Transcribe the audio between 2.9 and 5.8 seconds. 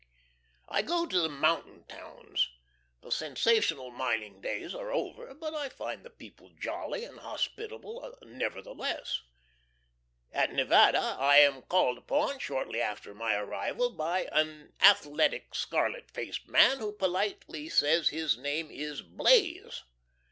The sensational mining days are over, but I